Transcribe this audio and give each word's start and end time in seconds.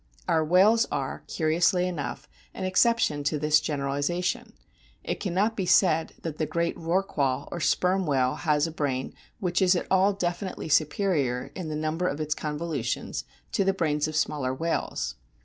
Our 0.27 0.43
whales 0.43 0.87
are, 0.91 1.23
curiously 1.27 1.87
enough, 1.87 2.27
an 2.55 2.63
exception 2.63 3.23
to 3.25 3.37
this 3.37 3.59
generalisation; 3.59 4.53
it 5.03 5.19
cannot 5.19 5.55
be 5.55 5.67
said 5.67 6.13
that 6.23 6.39
the 6.39 6.47
great 6.47 6.75
Rorqual 6.75 7.47
or 7.51 7.59
Sperm 7.59 8.07
whale 8.07 8.33
has 8.33 8.65
a 8.65 8.71
brain 8.71 9.13
which 9.39 9.61
is 9.61 9.75
at 9.75 9.85
all 9.91 10.11
definitely 10.13 10.69
superior 10.69 11.51
in 11.53 11.69
the 11.69 11.75
number 11.75 12.07
of 12.07 12.19
its 12.19 12.33
convolutions 12.33 13.25
to 13.51 13.63
the 13.63 13.73
brains 13.73 14.07
of 14.07 14.15
smaller 14.15 14.55
whales. 14.55 15.17